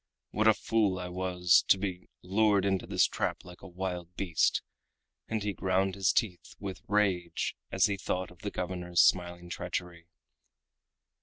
[0.31, 4.63] "What a fool I was to be lured into this trap like a wild beast!"
[5.27, 10.07] and he ground his teeth with rage as he thought of the governor's smiling treachery.